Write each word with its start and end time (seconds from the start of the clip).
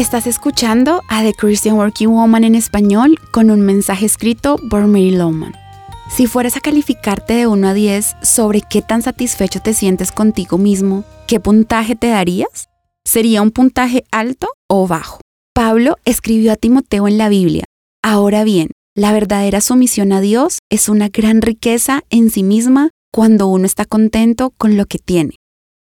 Estás 0.00 0.26
escuchando 0.26 1.02
a 1.08 1.22
The 1.22 1.34
Christian 1.34 1.76
Working 1.76 2.08
Woman 2.08 2.44
en 2.44 2.54
español 2.54 3.18
con 3.32 3.50
un 3.50 3.60
mensaje 3.60 4.06
escrito 4.06 4.56
por 4.70 4.86
Mary 4.86 5.10
Lowman. 5.10 5.52
Si 6.10 6.26
fueras 6.26 6.56
a 6.56 6.60
calificarte 6.60 7.34
de 7.34 7.46
1 7.46 7.68
a 7.68 7.74
10 7.74 8.16
sobre 8.22 8.62
qué 8.62 8.80
tan 8.80 9.02
satisfecho 9.02 9.60
te 9.60 9.74
sientes 9.74 10.10
contigo 10.10 10.56
mismo, 10.56 11.04
¿qué 11.26 11.38
puntaje 11.38 11.96
te 11.96 12.06
darías? 12.06 12.70
¿Sería 13.04 13.42
un 13.42 13.50
puntaje 13.50 14.04
alto 14.10 14.48
o 14.70 14.86
bajo? 14.86 15.20
Pablo 15.54 15.98
escribió 16.06 16.52
a 16.52 16.56
Timoteo 16.56 17.06
en 17.06 17.18
la 17.18 17.28
Biblia, 17.28 17.64
ahora 18.02 18.42
bien, 18.42 18.70
la 18.96 19.12
verdadera 19.12 19.60
sumisión 19.60 20.12
a 20.12 20.22
Dios 20.22 20.60
es 20.70 20.88
una 20.88 21.10
gran 21.10 21.42
riqueza 21.42 22.04
en 22.08 22.30
sí 22.30 22.42
misma 22.42 22.88
cuando 23.12 23.48
uno 23.48 23.66
está 23.66 23.84
contento 23.84 24.48
con 24.56 24.78
lo 24.78 24.86
que 24.86 24.98
tiene. 24.98 25.34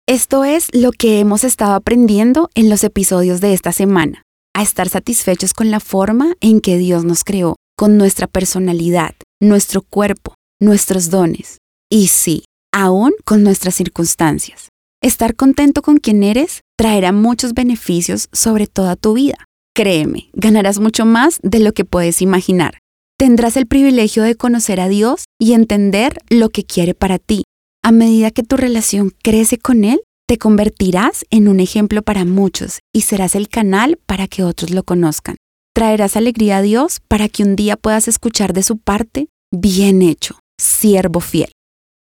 Esto 0.09 0.45
es 0.45 0.68
lo 0.73 0.93
que 0.93 1.18
hemos 1.18 1.43
estado 1.43 1.75
aprendiendo 1.75 2.48
en 2.54 2.70
los 2.70 2.84
episodios 2.84 3.40
de 3.40 3.53
esta 3.53 3.72
semana, 3.72 4.22
a 4.54 4.62
estar 4.62 4.89
satisfechos 4.89 5.53
con 5.53 5.72
la 5.72 5.81
forma 5.81 6.35
en 6.40 6.61
que 6.61 6.79
Dios 6.79 7.04
nos 7.04 7.25
creó, 7.25 7.57
con 7.76 7.98
nuestra 7.98 8.29
personalidad, 8.29 9.17
nuestro 9.43 9.82
cuerpo, 9.82 10.34
nuestros 10.61 11.11
dones 11.11 11.58
y 11.90 12.07
sí, 12.07 12.45
aún 12.72 13.14
con 13.25 13.43
nuestras 13.43 13.75
circunstancias. 13.75 14.68
Estar 15.03 15.34
contento 15.34 15.82
con 15.82 15.98
quien 15.98 16.23
eres 16.23 16.61
traerá 16.79 17.11
muchos 17.11 17.53
beneficios 17.53 18.29
sobre 18.31 18.68
toda 18.68 18.95
tu 18.95 19.14
vida. 19.14 19.45
Créeme, 19.75 20.31
ganarás 20.34 20.79
mucho 20.79 21.04
más 21.04 21.40
de 21.43 21.59
lo 21.59 21.73
que 21.73 21.84
puedes 21.84 22.23
imaginar. 22.23 22.79
Tendrás 23.18 23.57
el 23.57 23.67
privilegio 23.67 24.23
de 24.23 24.36
conocer 24.36 24.79
a 24.79 24.86
Dios 24.86 25.25
y 25.40 25.54
entender 25.54 26.18
lo 26.29 26.50
que 26.50 26.62
quiere 26.62 26.95
para 26.95 27.18
ti. 27.18 27.43
A 27.86 27.93
medida 27.93 28.32
que 28.32 28.43
tu 28.43 28.57
relación 28.57 29.13
crece 29.22 29.58
con 29.58 29.85
Él, 29.85 30.00
te 30.26 30.39
convertirás 30.39 31.25
en 31.31 31.46
un 31.46 31.61
ejemplo 31.61 32.03
para 32.03 32.25
muchos 32.25 32.81
y 32.92 33.03
serás 33.03 33.36
el 33.36 33.48
canal 33.48 33.97
para 34.06 34.27
que 34.27 34.42
otros 34.42 34.72
lo 34.72 34.83
conozcan. 34.83 35.37
Traerás 35.73 36.17
alegría 36.17 36.57
a 36.57 36.62
Dios 36.62 36.98
para 37.07 37.29
que 37.29 37.45
un 37.45 37.55
día 37.55 37.77
puedas 37.77 38.09
escuchar 38.09 38.55
de 38.55 38.64
su 38.64 38.79
parte, 38.79 39.29
bien 39.53 40.03
hecho, 40.03 40.37
siervo 40.61 41.20
fiel. 41.20 41.53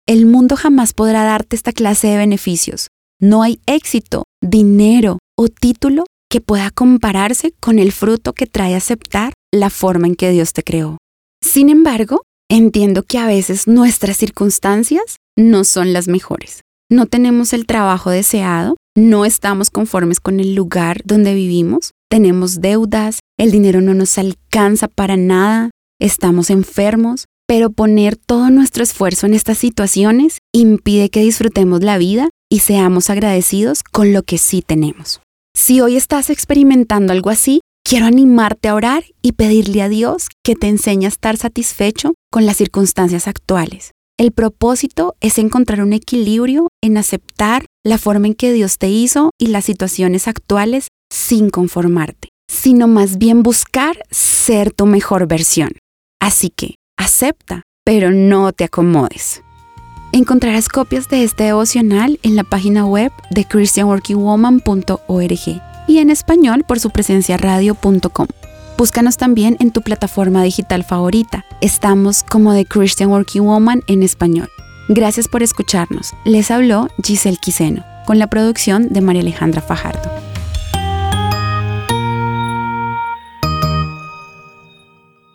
El 0.08 0.25
mundo 0.25 0.56
jamás 0.56 0.94
podrá 0.94 1.23
darte 1.23 1.56
esta 1.56 1.72
clase 1.72 2.08
de 2.08 2.17
beneficios. 2.17 2.88
No 3.22 3.44
hay 3.44 3.59
éxito, 3.67 4.23
dinero 4.41 5.19
o 5.38 5.50
título 5.50 6.06
que 6.31 6.41
pueda 6.41 6.72
compararse 6.72 7.53
con 7.59 7.78
el 7.78 7.91
fruto 7.91 8.33
que 8.33 8.47
trae 8.47 8.73
aceptar 8.73 9.33
la 9.53 9.69
forma 9.69 10.08
en 10.08 10.16
que 10.16 10.31
Dios 10.31 10.52
te 10.52 10.63
creó. 10.63 10.97
Sin 11.44 11.69
embargo, 11.69 12.23
entiendo 12.50 13.03
que 13.03 13.19
a 13.19 13.28
veces 13.28 13.67
nuestras 13.67 14.17
circunstancias 14.17 15.17
no 15.36 15.64
son 15.64 15.94
las 15.94 16.08
mejores. 16.08 16.61
No 16.89 17.08
tenemos 17.08 17.53
el 17.53 17.66
trabajo 17.66 18.09
deseado, 18.09 18.75
no 18.95 19.25
estamos 19.25 19.69
conformes 19.69 20.19
con 20.19 20.39
el 20.39 20.55
lugar 20.55 21.02
donde 21.03 21.33
vivimos, 21.33 21.91
tenemos 22.09 22.61
deudas, 22.61 23.19
el 23.38 23.52
dinero 23.52 23.81
no 23.81 23.94
nos 23.94 24.17
alcanza 24.17 24.88
para 24.88 25.17
nada, 25.17 25.72
estamos 26.00 26.50
enfermos, 26.50 27.25
pero 27.47 27.72
poner 27.72 28.16
todo 28.16 28.50
nuestro 28.50 28.83
esfuerzo 28.83 29.25
en 29.25 29.33
estas 29.33 29.58
situaciones 29.58 30.39
impide 30.53 31.09
que 31.09 31.22
disfrutemos 31.22 31.83
la 31.83 31.97
vida 31.97 32.30
y 32.50 32.59
seamos 32.59 33.09
agradecidos 33.09 33.83
con 33.83 34.13
lo 34.13 34.23
que 34.23 34.38
sí 34.38 34.61
tenemos. 34.61 35.22
Si 35.56 35.81
hoy 35.81 35.95
estás 35.95 36.30
experimentando 36.30 37.13
algo 37.13 37.30
así, 37.30 37.61
quiero 37.83 38.06
animarte 38.06 38.67
a 38.67 38.75
orar 38.75 39.03
y 39.22 39.33
pedirle 39.33 39.81
a 39.81 39.89
Dios 39.89 40.28
que 40.44 40.56
te 40.56 40.67
enseñe 40.67 41.06
a 41.06 41.09
estar 41.09 41.38
satisfecho 41.38 42.13
con 42.31 42.45
las 42.45 42.58
circunstancias 42.58 43.28
actuales. 43.28 43.94
El 44.17 44.31
propósito 44.31 45.17
es 45.19 45.38
encontrar 45.38 45.81
un 45.81 45.91
equilibrio 45.91 46.69
en 46.81 46.97
aceptar 46.97 47.66
la 47.83 47.97
forma 47.97 48.27
en 48.27 48.33
que 48.33 48.53
Dios 48.53 48.77
te 48.77 48.88
hizo 48.88 49.31
y 49.38 49.47
las 49.47 49.66
situaciones 49.66 50.30
actuales 50.30 50.88
sin 51.11 51.49
conformarte, 51.49 52.30
sino 52.49 52.88
más 52.88 53.17
bien 53.17 53.44
buscar 53.44 53.97
ser 54.11 54.72
tu 54.72 54.85
mejor 54.85 55.27
versión. 55.27 55.72
Así 56.22 56.49
que 56.49 56.75
acepta, 56.97 57.63
pero 57.84 58.12
no 58.12 58.53
te 58.53 58.63
acomodes. 58.63 59.41
Encontrarás 60.13 60.69
copias 60.69 61.09
de 61.09 61.25
este 61.25 61.44
devocional 61.44 62.17
en 62.23 62.38
la 62.38 62.45
página 62.45 62.85
web 62.85 63.11
de 63.31 63.44
christianworkingwoman.org 63.44 65.61
y 65.90 65.97
en 65.97 66.09
español 66.09 66.63
por 66.66 66.79
su 66.79 66.90
presencia 66.90 67.35
radio.com. 67.35 68.28
Búscanos 68.78 69.16
también 69.16 69.56
en 69.62 69.72
tu 69.72 69.81
plataforma 69.81 70.44
digital 70.44 70.84
favorita. 70.84 71.46
Estamos 71.62 72.24
como 72.24 72.53
The 72.53 72.66
Christian 72.66 73.09
Working 73.09 73.44
Woman 73.44 73.84
en 73.88 74.03
español. 74.03 74.50
Gracias 74.90 75.30
por 75.30 75.44
escucharnos. 75.44 76.13
Les 76.25 76.52
habló 76.52 76.90
Giselle 77.02 77.38
Quiseno, 77.38 77.85
con 78.06 78.19
la 78.19 78.28
producción 78.28 78.90
de 78.90 79.00
María 79.00 79.22
Alejandra 79.22 79.62
Fajardo. 79.62 80.25